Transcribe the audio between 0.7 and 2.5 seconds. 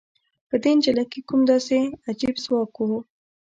نجلۍ کې کوم داسې عجيب